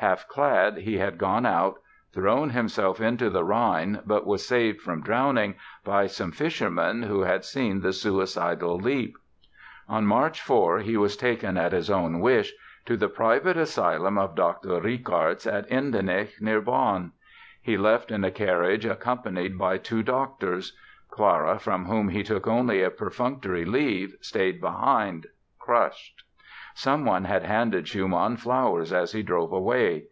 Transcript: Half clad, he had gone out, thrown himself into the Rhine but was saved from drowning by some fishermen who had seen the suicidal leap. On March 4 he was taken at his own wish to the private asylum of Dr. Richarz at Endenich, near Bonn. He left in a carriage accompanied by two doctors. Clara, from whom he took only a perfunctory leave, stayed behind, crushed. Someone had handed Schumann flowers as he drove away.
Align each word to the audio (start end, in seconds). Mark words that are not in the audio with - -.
Half 0.00 0.28
clad, 0.28 0.76
he 0.76 0.98
had 0.98 1.16
gone 1.16 1.46
out, 1.46 1.78
thrown 2.12 2.50
himself 2.50 3.00
into 3.00 3.30
the 3.30 3.42
Rhine 3.44 4.00
but 4.04 4.26
was 4.26 4.46
saved 4.46 4.82
from 4.82 5.00
drowning 5.00 5.54
by 5.84 6.06
some 6.06 6.32
fishermen 6.32 7.02
who 7.04 7.22
had 7.22 7.46
seen 7.46 7.80
the 7.80 7.94
suicidal 7.94 8.76
leap. 8.76 9.14
On 9.88 10.04
March 10.06 10.42
4 10.42 10.80
he 10.80 10.98
was 10.98 11.16
taken 11.16 11.56
at 11.56 11.72
his 11.72 11.88
own 11.88 12.20
wish 12.20 12.52
to 12.84 12.98
the 12.98 13.08
private 13.08 13.56
asylum 13.56 14.18
of 14.18 14.34
Dr. 14.34 14.78
Richarz 14.82 15.46
at 15.46 15.64
Endenich, 15.72 16.42
near 16.42 16.60
Bonn. 16.60 17.12
He 17.62 17.78
left 17.78 18.10
in 18.10 18.22
a 18.22 18.30
carriage 18.30 18.84
accompanied 18.84 19.56
by 19.56 19.78
two 19.78 20.02
doctors. 20.02 20.76
Clara, 21.10 21.58
from 21.58 21.86
whom 21.86 22.08
he 22.10 22.22
took 22.22 22.46
only 22.46 22.82
a 22.82 22.90
perfunctory 22.90 23.64
leave, 23.64 24.14
stayed 24.20 24.60
behind, 24.60 25.26
crushed. 25.58 26.24
Someone 26.78 27.24
had 27.24 27.42
handed 27.42 27.88
Schumann 27.88 28.36
flowers 28.36 28.92
as 28.92 29.12
he 29.12 29.22
drove 29.22 29.50
away. 29.50 30.04